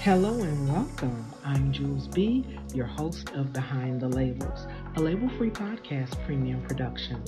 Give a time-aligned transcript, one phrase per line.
[0.00, 1.26] Hello and welcome.
[1.44, 7.20] I'm Jules B., your host of Behind the Labels, a label free podcast premium production.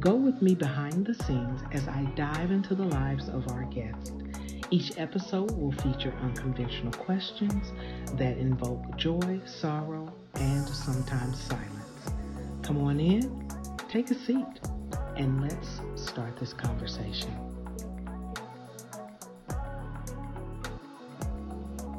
[0.00, 4.12] Go with me behind the scenes as I dive into the lives of our guests.
[4.70, 7.72] Each episode will feature unconventional questions
[8.18, 12.10] that invoke joy, sorrow, and sometimes silence.
[12.62, 13.48] Come on in,
[13.88, 14.60] take a seat,
[15.16, 17.49] and let's start this conversation.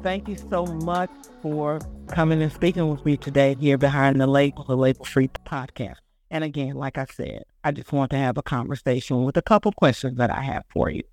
[0.02, 1.10] Thank you so much
[1.42, 5.98] for coming and speaking with me today here behind the label, the Label Free Podcast.
[6.28, 9.70] And again, like I said, I just want to have a conversation with a couple
[9.70, 11.04] questions that I have for you.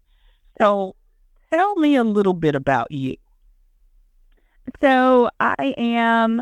[0.59, 0.95] So
[1.53, 3.17] tell me a little bit about you.
[4.81, 6.41] So I am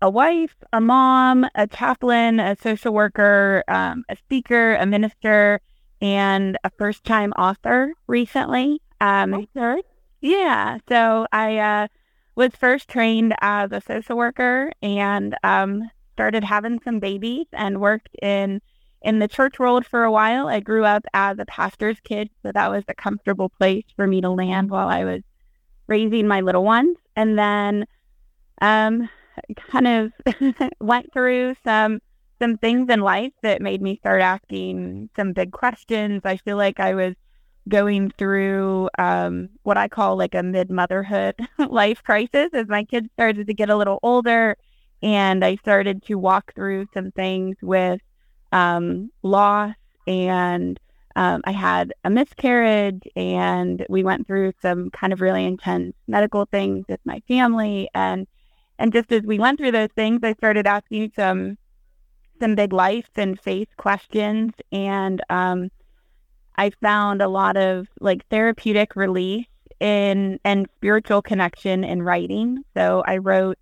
[0.00, 5.60] a wife, a mom, a chaplain, a social worker, um, a speaker, a minister,
[6.00, 8.80] and a first time author recently.
[9.00, 9.82] Um, okay.
[10.20, 10.78] Yeah.
[10.88, 11.88] So I uh,
[12.34, 18.14] was first trained as a social worker and um, started having some babies and worked
[18.22, 18.60] in
[19.02, 20.48] in the church world for a while.
[20.48, 24.20] I grew up as a pastor's kid, so that was a comfortable place for me
[24.20, 25.22] to land while I was
[25.86, 26.96] raising my little ones.
[27.16, 27.86] And then
[28.60, 29.08] um,
[29.56, 30.12] kind of
[30.80, 32.00] went through some
[32.40, 36.22] some things in life that made me start asking some big questions.
[36.24, 37.14] I feel like I was
[37.70, 41.36] going through um, what I call like a mid motherhood
[41.70, 44.58] life crisis as my kids started to get a little older.
[45.02, 48.02] And I started to walk through some things with
[48.52, 49.74] um, loss,
[50.06, 50.78] and
[51.16, 56.44] um, I had a miscarriage, and we went through some kind of really intense medical
[56.44, 57.88] things with my family.
[57.94, 58.26] And
[58.78, 61.56] and just as we went through those things, I started asking some
[62.40, 65.70] some big life and faith questions, and um,
[66.56, 69.46] I found a lot of like therapeutic relief
[69.80, 72.64] in and spiritual connection in writing.
[72.74, 73.58] So I wrote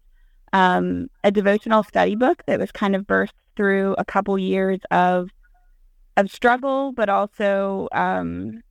[0.52, 5.30] um, a devotional study book that was kind of birthed through a couple years of
[6.16, 8.62] of struggle, but also um,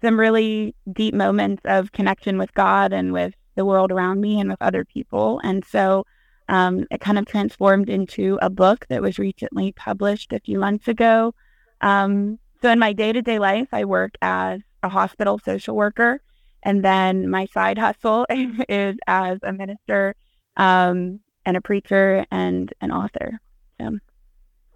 [0.00, 4.48] some really deep moments of connection with God and with the world around me and
[4.48, 5.40] with other people.
[5.42, 6.04] And so
[6.48, 10.86] um, it kind of transformed into a book that was recently published a few months
[10.86, 11.34] ago.
[11.80, 16.20] Um, so in my day to day life, I work as a hospital social worker.
[16.62, 18.26] And then my side hustle
[18.68, 20.14] is as a minister
[20.56, 23.40] um, and a preacher and an author.
[23.80, 23.98] So.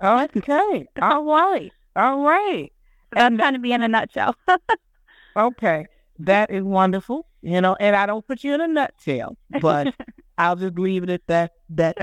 [0.02, 0.86] Okay.
[1.02, 1.72] All right.
[1.96, 2.72] All right.
[3.14, 4.36] And kind of be in a nutshell.
[5.36, 5.86] okay.
[6.18, 7.26] That is wonderful.
[7.42, 9.92] You know, and I don't put you in a nutshell, but
[10.38, 11.52] I'll just leave it at that.
[11.70, 11.96] That.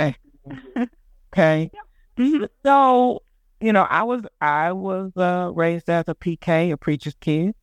[1.34, 1.72] Okay.
[2.18, 2.44] Mm-hmm.
[2.64, 3.22] So
[3.62, 7.54] you know, I was I was uh, raised as a PK, a preacher's kid.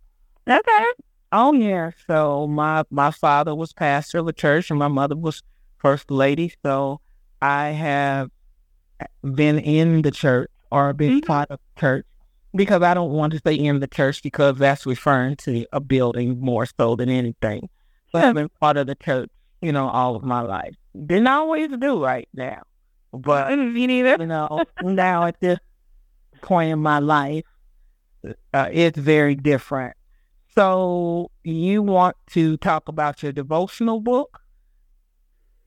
[0.49, 0.85] Okay.
[1.33, 1.91] Oh yeah.
[2.07, 5.43] So my my father was pastor of a church, and my mother was
[5.79, 6.53] first lady.
[6.65, 7.01] So
[7.41, 8.31] I have
[9.23, 11.27] been in the church or been mm-hmm.
[11.27, 12.07] part of church
[12.55, 16.41] because I don't want to say in the church because that's referring to a building
[16.41, 17.69] more so than anything.
[18.13, 18.29] But yeah.
[18.29, 19.31] I've been part of the church,
[19.61, 20.75] you know, all of my life.
[20.95, 22.63] Didn't always do right now,
[23.13, 24.17] but me neither.
[24.19, 25.59] You know, now at this
[26.43, 27.45] point in my life,
[28.53, 29.97] uh, it's very different.
[30.55, 34.41] So you want to talk about your devotional book?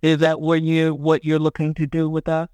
[0.01, 2.49] Is that what you what you're looking to do with us?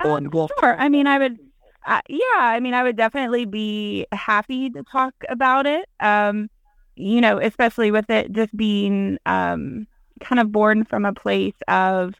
[0.00, 0.78] Um, sure.
[0.78, 1.38] I mean, I would.
[1.84, 5.88] Uh, yeah, I mean, I would definitely be happy to talk about it.
[5.98, 6.48] Um,
[6.94, 9.86] you know, especially with it just being um,
[10.20, 12.14] kind of born from a place of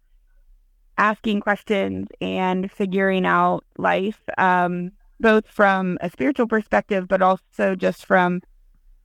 [0.99, 4.21] asking questions and figuring out life.
[4.39, 8.43] Um, both from a spiritual perspective, but also just from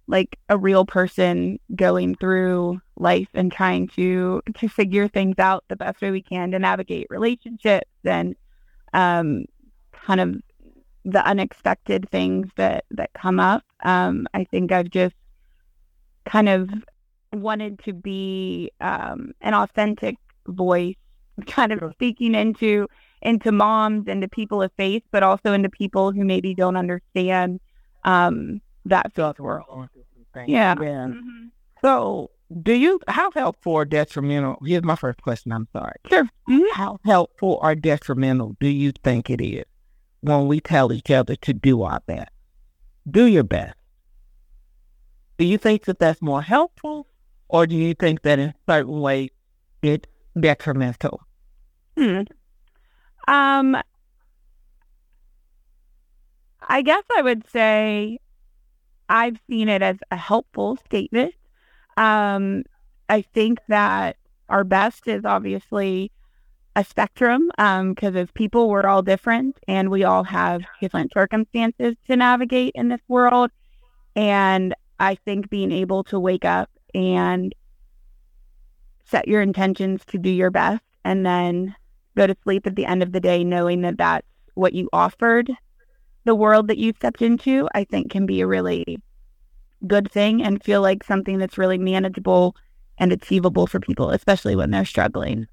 [0.07, 5.75] like a real person going through life and trying to to figure things out the
[5.75, 8.35] best way we can to navigate relationships and
[8.93, 9.45] um,
[9.91, 10.35] kind of
[11.05, 13.63] the unexpected things that that come up.
[13.83, 15.15] Um, I think I've just
[16.25, 16.69] kind of
[17.33, 20.17] wanted to be um, an authentic
[20.47, 20.95] voice,
[21.47, 22.87] kind of speaking into
[23.21, 27.59] into moms, into people of faith, but also into people who maybe don't understand
[28.03, 29.89] um, that faith world.
[30.35, 30.75] Yeah.
[30.79, 31.07] yeah.
[31.07, 31.47] Mm-hmm.
[31.81, 32.31] So,
[32.61, 34.57] do you how helpful or detrimental?
[34.63, 35.51] Here's my first question.
[35.51, 35.95] I'm sorry.
[36.09, 36.23] Sure.
[36.23, 36.63] Mm-hmm.
[36.73, 39.65] How helpful or detrimental do you think it is
[40.21, 42.29] when we tell each other to do our best?
[43.09, 43.75] Do your best.
[45.37, 47.07] Do you think that that's more helpful,
[47.47, 49.29] or do you think that in certain ways
[49.81, 50.07] it's
[50.39, 51.21] detrimental?
[51.95, 52.21] Hmm.
[53.27, 53.77] Um,
[56.61, 58.19] I guess I would say
[59.09, 61.33] I've seen it as a helpful statement.
[61.95, 62.63] Um,
[63.09, 64.17] I think that
[64.49, 66.11] our best is obviously
[66.75, 71.95] a spectrum because um, as people, we're all different and we all have different circumstances
[72.07, 73.49] to navigate in this world.
[74.15, 77.53] And I think being able to wake up and
[79.05, 81.75] set your intentions to do your best and then
[82.17, 85.51] go to sleep at the end of the day knowing that that's what you offered
[86.27, 88.99] the world that you stepped into, I think can be a really
[89.87, 92.55] good thing and feel like something that's really manageable
[92.97, 95.47] and achievable for people, especially when they're struggling.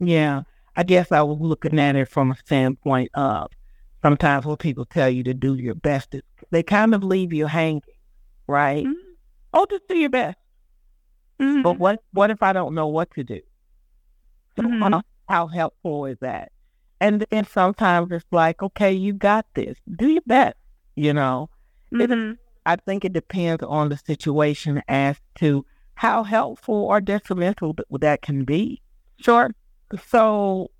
[0.00, 0.42] Yeah.
[0.74, 3.50] I guess I was looking at it from a standpoint of
[4.02, 6.16] sometimes when people tell you to do your best,
[6.50, 7.82] they kind of leave you hanging,
[8.46, 8.84] right?
[8.84, 9.12] Mm-hmm.
[9.54, 10.38] Oh, just do your best.
[11.40, 11.62] Mm-hmm.
[11.62, 13.40] But what what if I don't know what to do?
[14.58, 15.00] Mm-hmm.
[15.28, 16.52] How helpful is that?
[17.00, 19.76] And then sometimes it's like, okay, you got this.
[19.96, 20.56] Do your best.
[20.94, 21.50] You know,
[21.92, 22.30] mm-hmm.
[22.30, 28.22] it, I think it depends on the situation as to how helpful or detrimental that
[28.22, 28.80] can be.
[29.18, 29.54] Sure.
[30.08, 30.70] So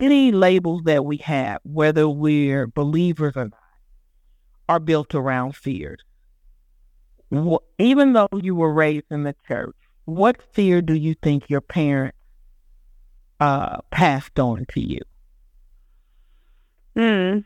[0.00, 3.60] any labels that we have, whether we're believers or not,
[4.68, 6.00] are built around fears.
[7.78, 12.15] Even though you were raised in the church, what fear do you think your parents
[13.40, 15.00] uh, passed on to you?
[16.96, 17.38] Hmm.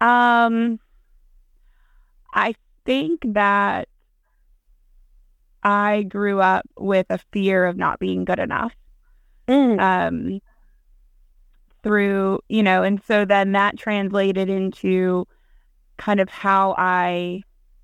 [0.00, 0.80] Um,
[2.32, 2.54] I
[2.84, 3.88] think that
[5.62, 8.72] I grew up with a fear of not being good enough.
[9.48, 9.80] Mm.
[9.80, 10.40] Um,
[11.82, 15.26] through, you know, and so then that translated into
[15.98, 17.42] kind of how I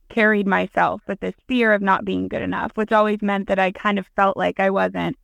[0.08, 3.72] carried myself with this fear of not being good enough, which always meant that I
[3.72, 5.16] kind of felt like I wasn't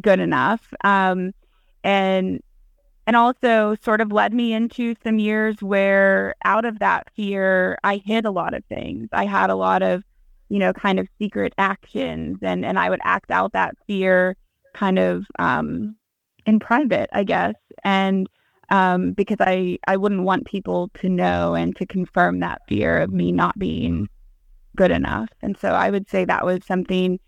[0.00, 0.72] good enough.
[0.82, 1.32] Um,
[1.84, 2.40] and
[3.06, 7.96] and also sort of led me into some years where out of that fear i
[8.04, 9.08] hid a lot of things.
[9.12, 10.02] I had a lot of
[10.48, 14.36] you know kind of secret actions and and i would act out that fear
[14.74, 15.96] kind of um
[16.46, 17.54] in private i guess.
[17.84, 18.28] And
[18.70, 23.12] um because i i wouldn't want people to know and to confirm that fear of
[23.12, 24.08] me not being
[24.76, 25.28] good enough.
[25.42, 27.20] And so i would say that was something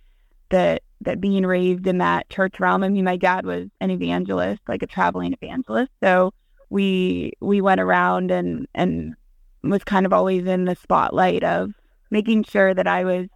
[0.50, 2.82] that that being raised in that church realm.
[2.82, 5.92] I mean, my dad was an evangelist, like a traveling evangelist.
[6.02, 6.32] So
[6.70, 9.14] we we went around and and
[9.62, 11.72] was kind of always in the spotlight of
[12.10, 13.26] making sure that I was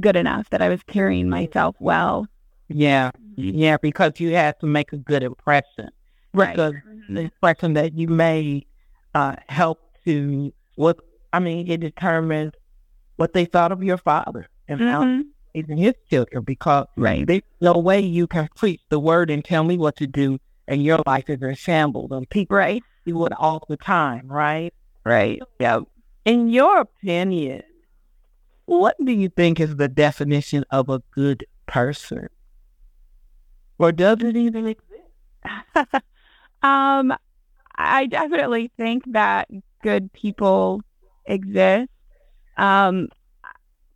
[0.00, 2.26] good enough, that I was carrying myself well.
[2.68, 5.88] Yeah, yeah, because you had to make a good impression.
[6.34, 6.54] Right.
[6.54, 6.74] Because
[7.08, 8.66] the impression that you made
[9.14, 10.98] uh, helped to what
[11.32, 12.56] I mean, it determined
[13.16, 14.88] what they thought of your father and mm-hmm.
[14.88, 15.22] how
[15.54, 17.26] raising his children because right.
[17.26, 20.82] there's no way you can preach the word and tell me what to do and
[20.82, 22.10] your life is in shambles.
[22.10, 22.82] And people right.
[23.06, 24.72] do it all the time, right?
[25.04, 25.40] Right.
[25.58, 25.80] Yeah.
[26.24, 27.62] In your opinion,
[28.66, 32.28] what do you think is the definition of a good person?
[33.78, 34.84] Or does it even exist?
[36.62, 37.14] um,
[37.76, 39.48] I definitely think that
[39.82, 40.82] good people
[41.24, 41.88] exist.
[42.56, 43.08] Um,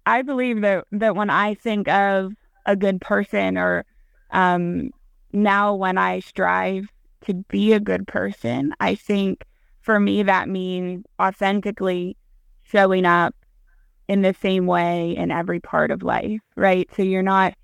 [0.07, 2.33] I believe that that when I think of
[2.67, 3.85] a good person or
[4.31, 4.91] um,
[5.33, 6.89] now when I strive
[7.27, 9.45] to be a good person, I think
[9.81, 12.17] for me that means authentically
[12.63, 13.35] showing up
[14.09, 16.89] in the same way in every part of life, right?
[16.97, 17.55] So you're not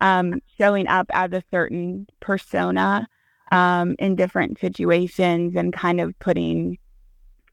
[0.00, 3.08] um, showing up as a certain persona
[3.52, 6.78] um, in different situations and kind of putting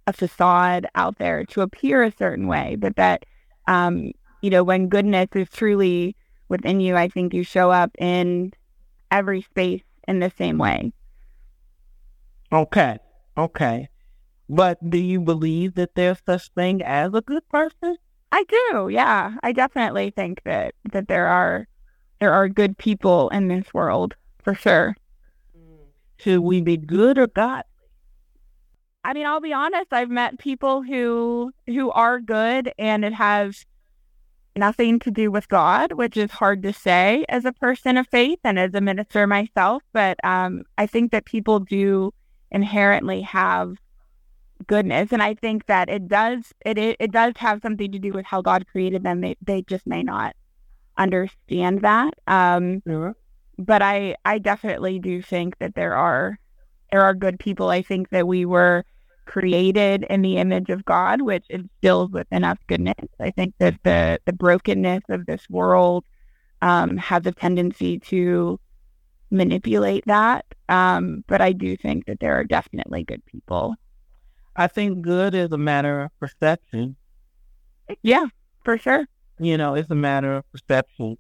[0.07, 3.23] a facade out there to appear a certain way, but that
[3.67, 4.11] um,
[4.43, 6.17] you know, when goodness is truly
[6.49, 8.51] within you, I think you show up in
[9.09, 10.91] every space in the same way.
[12.51, 12.99] Okay.
[13.37, 13.87] Okay.
[14.49, 17.95] But do you believe that there's such thing as a good person?
[18.33, 18.89] I do.
[18.89, 19.35] Yeah.
[19.43, 21.69] I definitely think that that there are
[22.19, 24.97] there are good people in this world for sure.
[26.17, 27.63] Should we be good or godly?
[29.05, 33.65] I mean, I'll be honest, I've met people who who are good and it has
[34.55, 38.39] nothing to do with God, which is hard to say as a person of faith
[38.43, 39.83] and as a minister myself.
[39.93, 42.13] But um, I think that people do
[42.51, 43.77] inherently have
[44.67, 48.11] goodness, and I think that it does it, it it does have something to do
[48.11, 49.21] with how God created them.
[49.21, 50.35] They they just may not
[50.97, 52.13] understand that.
[52.27, 52.81] Um.
[53.57, 56.39] But I I definitely do think that there are
[56.91, 57.69] there are good people.
[57.69, 58.85] I think that we were
[59.25, 62.95] created in the image of God, which instills within us goodness.
[63.19, 66.05] I think that the the brokenness of this world
[66.61, 68.59] um, has a tendency to
[69.31, 70.45] manipulate that.
[70.69, 73.75] Um, but I do think that there are definitely good people.
[74.55, 76.95] I think good is a matter of perception.
[78.01, 78.25] Yeah,
[78.63, 79.05] for sure.
[79.39, 81.17] You know, it's a matter of perception.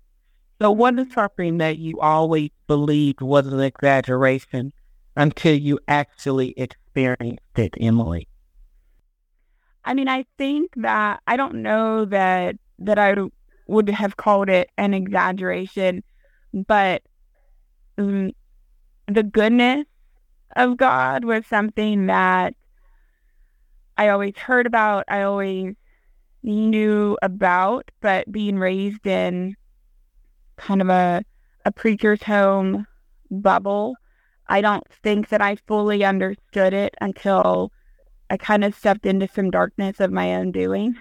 [0.61, 4.71] So what is something that you always believed was an exaggeration
[5.15, 8.27] until you actually experienced it, Emily?
[9.85, 13.15] I mean, I think that I don't know that that I
[13.67, 16.03] would have called it an exaggeration,
[16.53, 17.03] but
[17.97, 18.31] um,
[19.07, 19.85] the goodness
[20.55, 22.55] of God was something that
[23.97, 25.05] I always heard about.
[25.07, 25.75] I always
[26.41, 29.55] knew about, but being raised in
[30.57, 31.23] kind of a
[31.65, 32.85] a preacher's home
[33.31, 33.95] bubble,
[34.47, 37.71] I don't think that I fully understood it until
[38.29, 40.95] I kind of stepped into some darkness of my own doing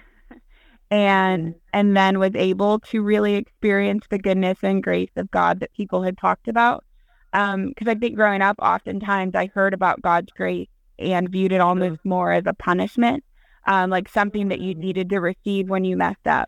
[0.93, 5.73] and and then was able to really experience the goodness and grace of God that
[5.73, 6.83] people had talked about.
[7.31, 10.69] Because um, I think growing up, oftentimes I heard about God's grace
[10.99, 13.23] and viewed it almost more as a punishment,
[13.65, 16.47] um, like something that you needed to receive when you messed up.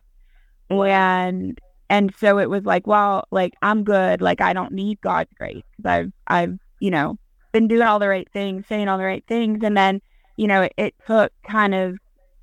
[0.69, 1.59] And
[1.89, 5.63] and so it was like, well, like I'm good, like I don't need God's grace
[5.83, 7.17] I've I've you know
[7.51, 10.01] been doing all the right things, saying all the right things, and then
[10.37, 11.97] you know it, it took kind of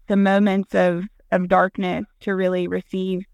[0.09, 3.25] the moments of of darkness to really receive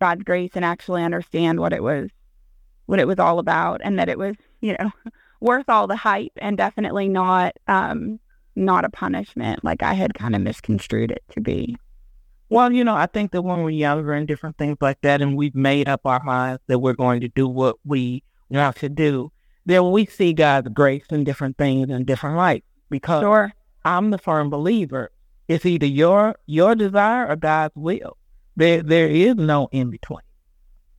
[0.00, 2.10] God's grace and actually understand what it was
[2.86, 4.90] what it was all about and that it was, you know,
[5.40, 8.18] worth all the hype and definitely not um
[8.56, 11.76] not a punishment like I had kind of misconstrued it to be.
[12.50, 15.36] Well, you know, I think that when we're younger and different things like that, and
[15.36, 19.32] we've made up our minds that we're going to do what we want to do,
[19.66, 22.66] then we see God's grace in different things in different lights.
[22.90, 23.52] Because sure.
[23.84, 25.10] I'm the firm believer
[25.48, 28.16] it's either your your desire or God's will.
[28.56, 30.20] There there is no in between.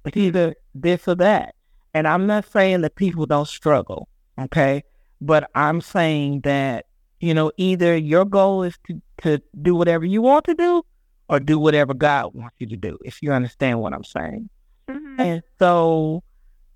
[0.06, 1.56] It's either this or that.
[1.94, 4.08] And I'm not saying that people don't struggle,
[4.38, 4.84] okay?
[5.22, 6.86] But I'm saying that,
[7.22, 10.84] you know, either your goal is to, to do whatever you want to do
[11.30, 14.50] or do whatever God wants you to do, if you understand what I'm saying.
[14.90, 15.22] Mm-hmm.
[15.22, 16.22] And so,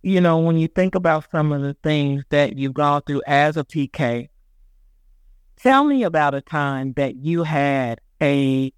[0.01, 3.57] you know, when you think about some of the things that you've gone through as
[3.57, 4.29] a PK,
[5.59, 8.71] Tell me about a time that you had a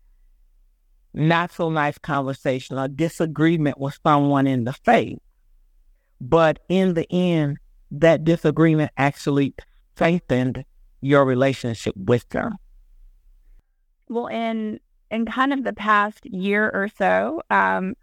[1.14, 5.20] not so nice conversation, a disagreement with someone in the faith,
[6.20, 7.60] but in the end,
[7.92, 9.54] that disagreement actually
[9.94, 10.66] strengthened
[11.02, 12.56] your relationship with them.
[14.10, 14.80] Well, in
[15.12, 17.94] in kind of the past year or so, um,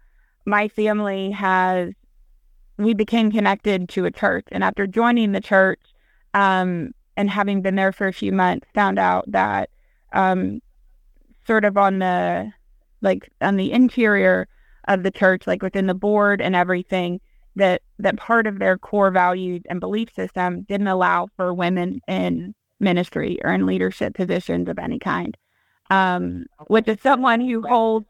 [0.45, 1.91] my family has
[2.79, 5.81] we became connected to a church, and after joining the church,
[6.33, 9.69] um, and having been there for a few months, found out that
[10.13, 10.61] um,
[11.45, 12.51] sort of on the
[13.01, 14.47] like on the interior
[14.87, 17.19] of the church, like within the board and everything,
[17.55, 22.55] that that part of their core values and belief system didn't allow for women in
[22.79, 25.35] ministry or in leadership positions of any kind.
[25.91, 28.05] Um, which is someone who holds,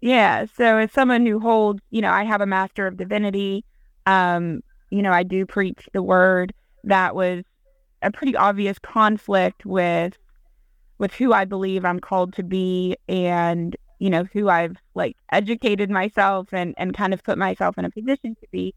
[0.00, 0.46] yeah.
[0.56, 3.64] So as someone who holds, you know, I have a master of divinity.
[4.06, 6.54] Um, you know, I do preach the word.
[6.84, 7.44] That was
[8.02, 10.16] a pretty obvious conflict with
[10.98, 15.90] with who I believe I'm called to be and you know who I've like educated
[15.90, 18.74] myself and and kind of put myself in a position to be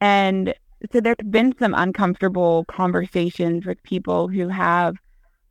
[0.00, 0.54] and
[0.92, 4.96] so there's been some uncomfortable conversations with people who have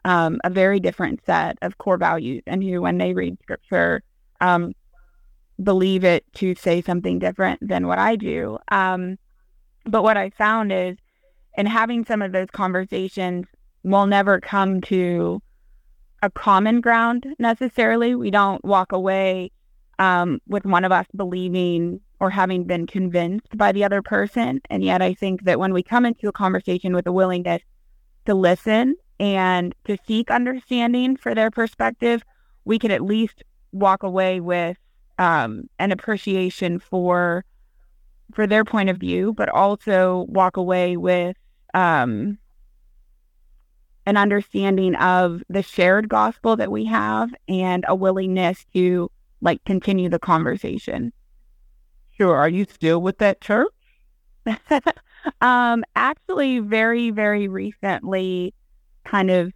[0.04, 4.04] um, a very different set of core values and who when they read scripture
[4.42, 4.74] um,
[5.62, 9.18] believe it to say something different than what I do um,
[9.86, 10.98] but what I found is
[11.58, 13.46] and having some of those conversations
[13.84, 15.42] we'll never come to
[16.26, 18.16] a common ground necessarily.
[18.16, 19.52] We don't walk away
[20.00, 24.60] um, with one of us believing or having been convinced by the other person.
[24.70, 27.62] And yet, I think that when we come into a conversation with a willingness
[28.26, 32.24] to listen and to seek understanding for their perspective,
[32.66, 34.78] we can at least walk away with
[35.18, 37.46] um, an appreciation for
[38.34, 41.38] for their point of view, but also walk away with
[41.74, 42.38] um,
[44.06, 49.10] an understanding of the shared gospel that we have and a willingness to
[49.42, 51.12] like continue the conversation.
[52.18, 52.36] Sure.
[52.36, 53.72] Are you still with that church?
[55.42, 58.54] um, actually, very, very recently,
[59.06, 59.52] kind of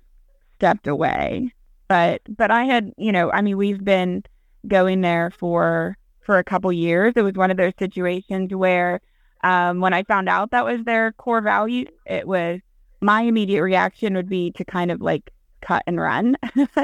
[0.58, 1.54] stepped away.
[1.88, 4.24] But but I had, you know, I mean, we've been
[4.68, 7.14] going there for for a couple years.
[7.16, 9.02] It was one of those situations where
[9.44, 12.60] um, when I found out that was their core value, it was
[13.02, 16.36] my immediate reaction would be to kind of like cut and run.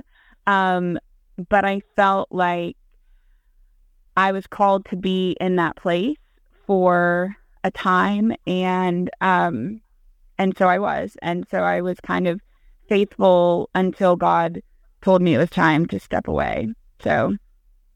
[0.48, 0.98] um,
[1.50, 2.78] but I felt like
[4.18, 6.18] I was called to be in that place
[6.66, 9.82] for a time and um
[10.38, 12.40] and so I was and so I was kind of
[12.88, 14.62] faithful until God
[15.02, 16.70] told me it was time to step away.
[17.00, 17.36] So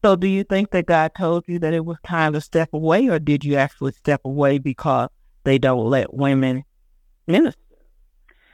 [0.02, 3.08] So do you think that God told you that it was time to step away
[3.08, 5.10] or did you actually step away because
[5.44, 6.64] they don't let women
[7.26, 7.60] minister?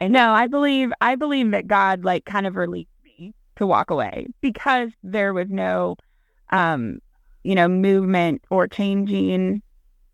[0.01, 4.27] No, I believe I believe that God like kind of released me to walk away
[4.41, 5.95] because there was no
[6.51, 6.99] um
[7.43, 9.61] you know movement or changing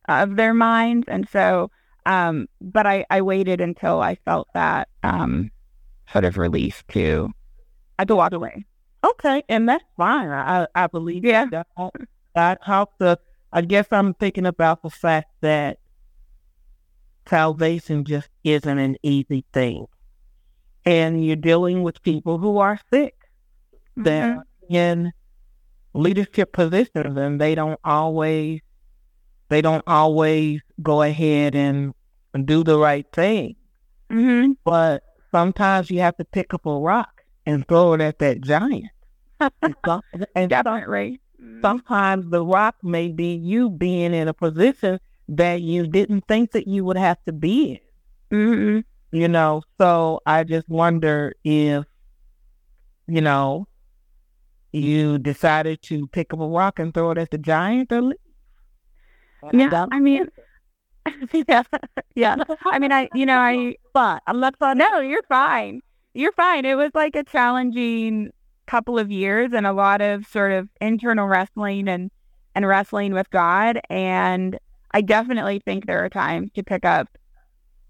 [0.07, 1.69] of their minds and so
[2.05, 5.51] um but I I waited until I felt that um
[6.11, 7.31] sort of relief to
[7.99, 8.65] I to walk away.
[9.03, 10.29] Okay, and that's fine.
[10.29, 11.45] I I believe yeah.
[11.51, 11.67] that
[12.35, 13.17] God helps us.
[13.51, 15.79] I guess I'm thinking about the fact that
[17.27, 19.87] salvation just isn't an easy thing.
[20.85, 23.15] And you're dealing with people who are sick
[23.97, 24.03] mm-hmm.
[24.03, 25.13] that in
[25.93, 28.61] leadership positions and they don't always
[29.49, 31.93] they don't always go ahead and,
[32.33, 33.55] and do the right thing.
[34.09, 34.53] Mm-hmm.
[34.63, 37.12] But sometimes you have to pick up a rock
[37.45, 38.91] and throw it at that giant.
[39.39, 40.01] and, some,
[40.35, 41.19] and Definitely.
[41.61, 46.67] sometimes the rock may be you being in a position that you didn't think that
[46.67, 47.81] you would have to be
[48.31, 48.37] in.
[48.37, 49.17] Mm-hmm.
[49.17, 51.85] You know, so I just wonder if,
[53.07, 53.67] you know,
[54.71, 58.17] you decided to pick up a rock and throw it at the giant or leave.
[59.53, 60.29] Yeah, I mean,
[61.47, 61.63] yeah,
[62.15, 62.35] yeah.
[62.65, 64.77] I mean, I, you know, I, but I'm not fine.
[64.77, 65.81] No, you're fine.
[66.13, 66.65] You're fine.
[66.65, 68.31] It was like a challenging
[68.67, 72.11] couple of years and a lot of sort of internal wrestling and
[72.55, 73.79] and wrestling with God.
[73.89, 74.59] And
[74.91, 77.07] I definitely think there are times to pick up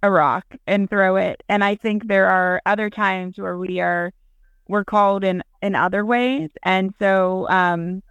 [0.01, 1.44] a rock and throw it.
[1.50, 4.13] And I think there are other times where we are
[4.70, 6.50] we're called in in other ways.
[6.63, 8.01] And so um,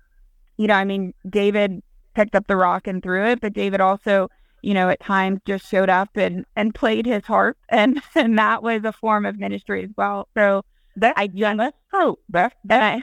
[0.58, 1.82] you know, I mean, David
[2.14, 4.28] picked up the rock and threw it, but David also,
[4.62, 8.62] you know, at times just showed up and and played his harp and and that
[8.62, 10.28] was a form of ministry as well.
[10.34, 10.64] So
[10.96, 12.18] that I just that's true.
[12.28, 13.02] That's, that's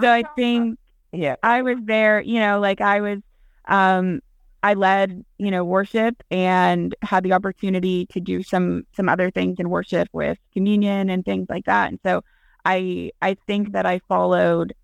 [0.00, 0.78] so I think
[1.12, 3.18] yeah, I was there, you know, like I was
[3.66, 4.20] um
[4.64, 9.56] I led, you know, worship and had the opportunity to do some some other things
[9.58, 11.90] in worship with communion and things like that.
[11.90, 12.22] And so
[12.64, 14.74] I I think that I followed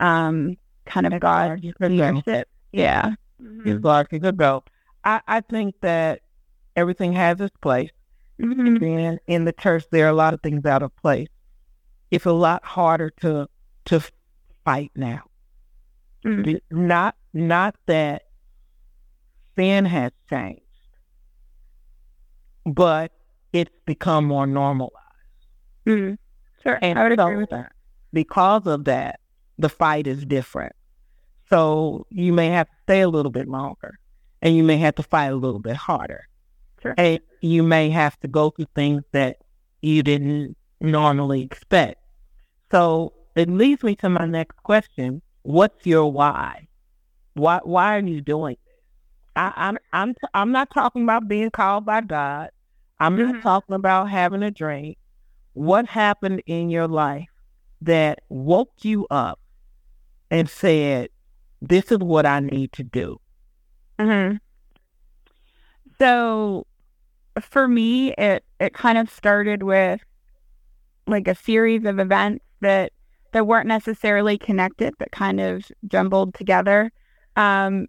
[0.00, 2.48] um kind of God's leadership.
[2.72, 3.14] Yeah.
[3.42, 3.68] Mm-hmm.
[3.68, 4.62] It's like a good go.
[5.04, 6.20] I, I think that
[6.76, 7.90] everything has its place.
[8.40, 8.82] Mm-hmm.
[8.82, 11.28] And in the church there are a lot of things out of place.
[12.10, 13.48] It's a lot harder to
[13.86, 14.02] to
[14.64, 15.22] fight now.
[16.24, 16.86] Mm-hmm.
[16.86, 18.22] Not not that
[19.56, 20.62] sin has changed,
[22.66, 23.12] but
[23.52, 24.94] it's become more normalized.
[25.86, 26.14] Mm-hmm.
[26.62, 27.72] Sure, and I would so, agree with that.
[28.12, 29.20] Because of that,
[29.58, 30.74] the fight is different.
[31.50, 33.98] So you may have to stay a little bit longer,
[34.44, 36.28] and you may have to fight a little bit harder.
[36.80, 36.94] Sure.
[36.96, 39.38] And you may have to go through things that
[39.82, 42.00] you didn't normally expect.
[42.70, 45.22] So it leads me to my next question.
[45.42, 46.68] What's your why?
[47.32, 48.56] Why why are you doing
[49.36, 52.50] I, I'm I'm I'm not talking about being called by God.
[53.00, 53.32] I'm mm-hmm.
[53.32, 54.94] not talking about having a dream.
[55.54, 57.28] What happened in your life
[57.80, 59.40] that woke you up
[60.30, 61.08] and said,
[61.60, 63.20] "This is what I need to do"?
[63.98, 64.36] Mm-hmm.
[65.98, 66.66] So,
[67.40, 70.00] for me, it it kind of started with
[71.06, 72.92] like a series of events that
[73.32, 76.92] that weren't necessarily connected, but kind of jumbled together.
[77.36, 77.86] Um,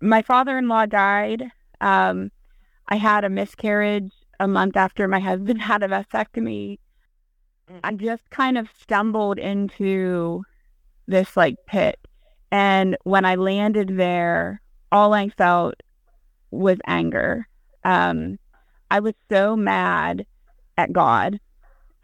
[0.00, 1.50] my father-in-law died.
[1.80, 2.30] Um,
[2.88, 6.78] I had a miscarriage a month after my husband had a vasectomy.
[7.70, 7.80] Mm.
[7.84, 10.44] I just kind of stumbled into
[11.06, 11.98] this like pit.
[12.50, 14.60] And when I landed there,
[14.90, 15.74] all I felt
[16.50, 17.46] was anger.
[17.84, 18.38] Um,
[18.90, 20.26] I was so mad
[20.76, 21.38] at God.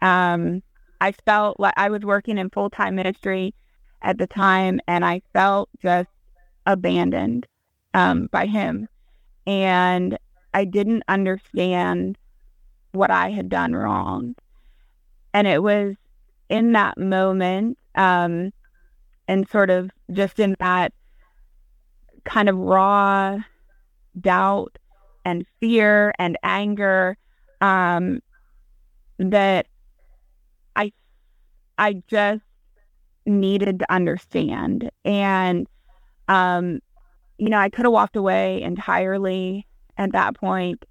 [0.01, 0.63] Um,
[1.01, 3.53] I felt like I was working in full time ministry
[4.01, 6.09] at the time, and I felt just
[6.65, 7.45] abandoned
[7.93, 8.87] um, by him.
[9.45, 10.17] And
[10.53, 12.17] I didn't understand
[12.91, 14.35] what I had done wrong.
[15.33, 15.95] And it was
[16.49, 18.51] in that moment, um,
[19.27, 20.93] and sort of just in that
[22.23, 23.37] kind of raw
[24.19, 24.77] doubt
[25.25, 27.17] and fear and anger
[27.61, 28.21] um,
[29.19, 29.67] that
[30.75, 30.91] I
[31.77, 32.43] I just
[33.25, 34.89] needed to understand.
[35.03, 35.67] And
[36.27, 36.79] um,
[37.37, 40.85] you know, I could have walked away entirely at that point,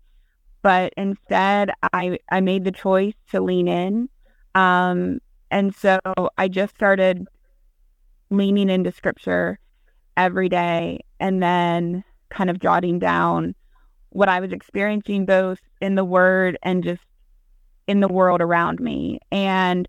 [0.62, 4.08] but instead I I made the choice to lean in.
[4.54, 5.20] Um,
[5.50, 5.98] and so
[6.38, 7.26] I just started
[8.30, 9.58] leaning into scripture
[10.16, 13.54] every day and then kind of jotting down
[14.10, 17.02] what I was experiencing both in the word and just
[17.86, 19.20] in the world around me.
[19.30, 19.88] And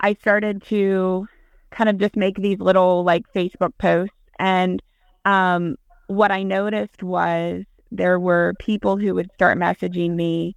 [0.00, 1.28] I started to
[1.70, 4.14] kind of just make these little like Facebook posts.
[4.38, 4.82] And
[5.24, 10.56] um, what I noticed was there were people who would start messaging me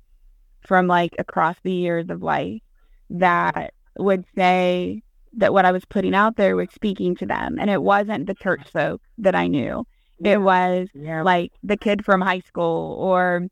[0.66, 2.62] from like across the years of life
[3.10, 5.04] that would say
[5.38, 7.58] that what I was putting out there was speaking to them.
[7.60, 9.86] And it wasn't the church folk that I knew.
[10.24, 11.24] It was yeah.
[11.24, 13.48] like the kid from high school or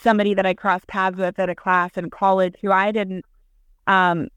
[0.00, 3.24] somebody that I crossed paths with at a class in college who I didn't,
[3.86, 4.28] um,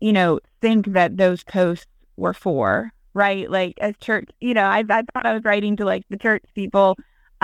[0.00, 3.50] you know, think that those posts were for, right?
[3.50, 6.44] Like as church, you know, I, I thought I was writing to like the church
[6.54, 6.96] people.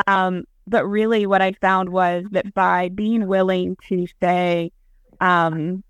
[0.06, 4.70] Um, but really what I found was that by being willing to say,
[5.20, 5.82] um,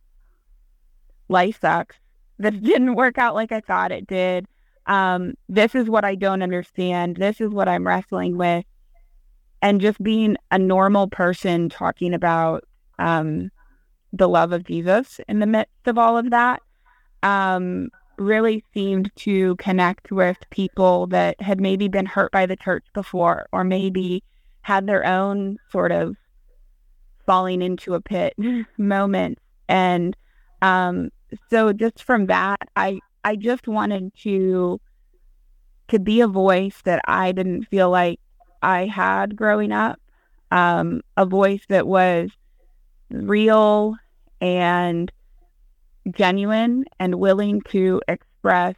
[1.29, 1.97] life sucks,
[2.41, 4.47] that didn't work out like I thought it did.
[4.87, 7.17] Um, this is what I don't understand.
[7.17, 8.65] This is what I'm wrestling with.
[9.63, 12.65] And just being a normal person talking about
[12.99, 13.51] um,
[14.13, 16.63] the love of Jesus in the midst of all of that
[17.23, 22.87] um, really seemed to connect with people that had maybe been hurt by the church
[22.95, 24.25] before or maybe
[24.63, 26.17] had their own sort of
[27.27, 28.35] falling into a pit
[28.79, 29.39] moment.
[29.69, 30.17] And
[30.63, 31.11] um,
[31.51, 34.81] so just from that, I I just wanted to
[35.89, 38.21] to be a voice that I didn't feel like
[38.63, 40.01] I had growing up,
[40.51, 42.31] um, a voice that was
[43.11, 43.97] real
[44.41, 45.11] and
[46.13, 48.77] genuine and willing to express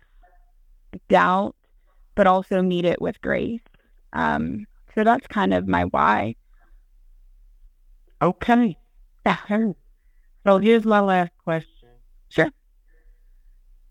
[1.09, 1.55] doubt,
[2.15, 3.61] but also meet it with grace.
[4.13, 6.37] Um, so that's kind of my why.
[8.21, 8.77] Okay.
[10.45, 11.72] So here's my last question.
[12.33, 12.51] Sure.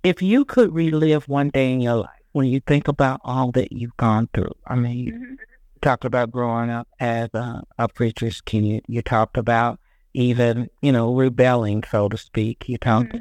[0.04, 3.72] If you could relive one day in your life, when you think about all that
[3.72, 5.22] you've gone through, I mean, mm-hmm.
[5.22, 5.38] you
[5.82, 8.84] talked about growing up as a, a preacher's kid.
[8.88, 9.80] You talked about
[10.16, 12.68] even, you know, rebelling, so to speak.
[12.68, 13.20] You talked mm-hmm.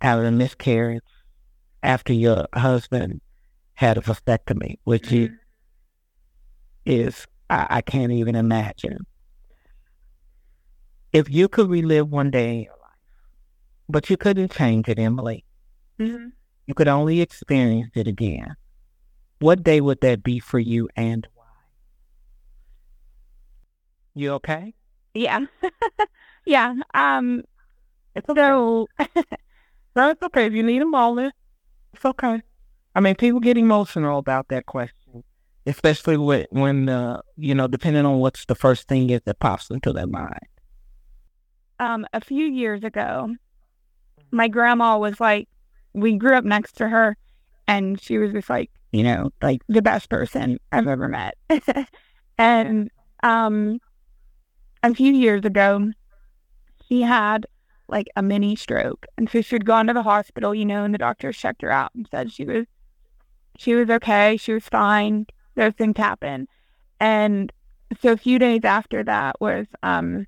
[0.00, 1.04] having a miscarriage
[1.84, 3.20] after your husband
[3.74, 5.34] had a vasectomy, which mm-hmm.
[6.86, 9.06] is, I, I can't even imagine.
[11.12, 12.68] If you could relive one day
[13.88, 15.44] but you couldn't change it, Emily.
[15.98, 16.28] Mm-hmm.
[16.66, 18.56] You could only experience it again.
[19.40, 21.44] What day would that be for you and why?
[24.14, 24.74] You okay?
[25.14, 25.46] Yeah.
[26.46, 26.74] yeah.
[26.94, 27.42] Um
[28.14, 28.40] it's okay.
[28.40, 28.86] so
[29.96, 30.46] no, it's okay.
[30.46, 31.34] If you need a moment,
[31.92, 32.42] it's okay.
[32.94, 35.24] I mean people get emotional about that question.
[35.64, 39.70] Especially when, when uh, you know, depending on what's the first thing is that pops
[39.70, 40.40] into their mind.
[41.78, 43.34] Um, a few years ago,
[44.32, 45.48] my grandma was like,
[45.94, 47.16] we grew up next to her,
[47.68, 51.36] and she was just like, you know, like the best person I've ever met.
[52.38, 52.90] and
[53.22, 53.78] um,
[54.82, 55.90] a few years ago,
[56.88, 57.46] she had
[57.88, 60.98] like a mini stroke, and so she'd gone to the hospital, you know, and the
[60.98, 62.66] doctors checked her out and said she was
[63.58, 65.26] she was okay, she was fine.
[65.54, 66.48] Those things happen,
[66.98, 67.52] and
[68.00, 70.26] so a few days after that was um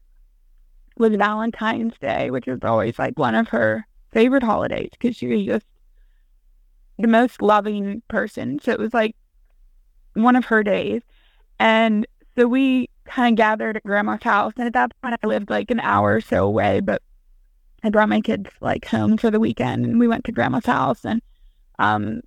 [0.98, 5.44] was Valentine's Day, which was always like one of her favorite holidays because she was
[5.44, 5.66] just
[6.98, 8.60] the most loving person.
[8.60, 9.16] So it was like
[10.14, 11.02] one of her days.
[11.58, 14.54] And so we kind of gathered at grandma's house.
[14.56, 17.02] And at that point, I lived like an hour or so away, but
[17.82, 21.04] I brought my kids like home for the weekend and we went to grandma's house.
[21.04, 21.20] And
[21.78, 22.20] um,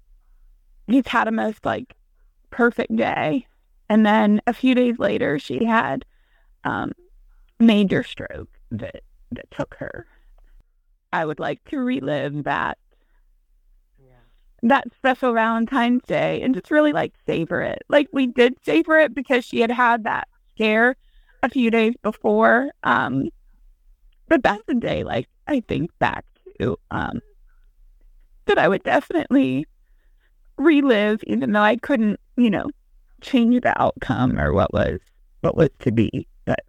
[0.87, 1.95] he's had a most like
[2.51, 3.47] perfect day.
[3.89, 6.03] And then a few days later, she had
[6.65, 6.91] um,
[7.59, 10.05] major stroke that, that took her.
[11.13, 12.77] I would like to relive that
[14.63, 17.83] that special Valentine's Day and just really like savor it.
[17.89, 20.95] Like we did savor it because she had had that scare
[21.43, 22.71] a few days before.
[22.83, 23.29] Um,
[24.27, 26.25] but that's a day like I think back
[26.59, 27.21] to um,
[28.45, 29.65] that I would definitely
[30.57, 32.69] relive, even though I couldn't, you know,
[33.21, 34.99] change the outcome or what was
[35.41, 36.27] what was to be.
[36.45, 36.59] But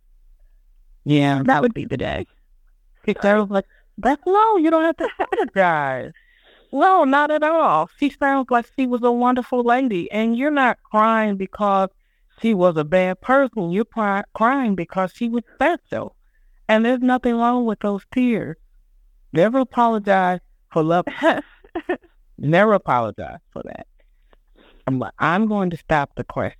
[1.04, 2.26] yeah, that would be the day.
[3.40, 3.66] was like
[3.98, 6.12] that's no, you don't have to apologize.
[6.72, 7.88] No, not at all.
[7.98, 11.88] She sounds like she was a wonderful lady, and you're not crying because
[12.40, 13.70] she was a bad person.
[13.70, 16.14] You're cry- crying because she was special,
[16.68, 18.56] and there's nothing wrong with those tears.
[19.32, 20.40] Never apologize
[20.72, 21.06] for love.
[22.38, 23.86] Never apologize for that.
[24.86, 26.56] I'm, I'm going to stop the question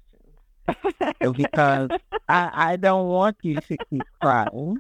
[1.35, 1.91] because
[2.29, 4.79] I, I don't want you to keep crying.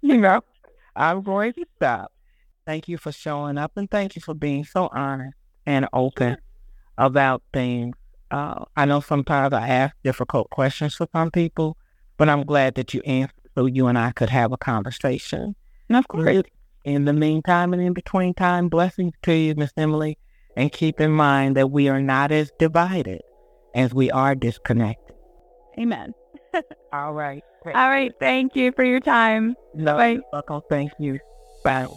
[0.00, 0.40] You know,
[0.96, 2.12] I'm going to stop.
[2.66, 5.34] Thank you for showing up and thank you for being so honest
[5.64, 6.36] and open
[6.98, 7.96] about things.
[8.30, 11.76] Uh, I know sometimes I ask difficult questions for some people,
[12.18, 15.54] but I'm glad that you answered so you and I could have a conversation.
[15.88, 16.42] And of course,
[16.84, 20.18] in the meantime and in between time, blessings to you, Miss Emily.
[20.56, 23.22] And keep in mind that we are not as divided
[23.74, 25.16] as we are disconnected.
[25.78, 26.12] Amen.
[26.92, 27.42] All right.
[27.66, 28.12] All right.
[28.18, 29.56] Thank you for your time.
[29.74, 30.18] No, Bye.
[30.32, 30.62] welcome.
[30.68, 31.18] Thank you.
[31.64, 31.88] Bye.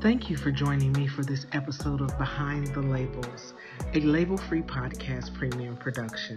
[0.00, 3.54] Thank you for joining me for this episode of Behind the Labels,
[3.94, 6.36] a label free podcast premium production.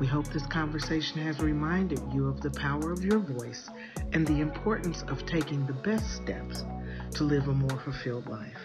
[0.00, 3.70] We hope this conversation has reminded you of the power of your voice
[4.12, 6.64] and the importance of taking the best steps
[7.12, 8.58] to live a more fulfilled life.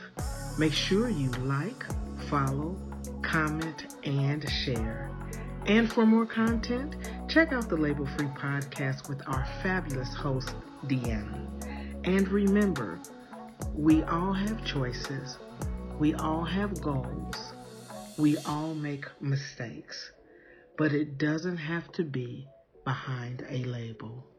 [0.57, 1.85] Make sure you like,
[2.27, 2.75] follow,
[3.21, 5.10] comment, and share.
[5.67, 6.95] And for more content,
[7.27, 10.55] check out the Label Free podcast with our fabulous host,
[10.87, 11.47] Deanna.
[12.03, 12.99] And remember,
[13.73, 15.37] we all have choices.
[15.99, 17.53] We all have goals.
[18.17, 20.11] We all make mistakes.
[20.77, 22.47] But it doesn't have to be
[22.83, 24.30] behind a label.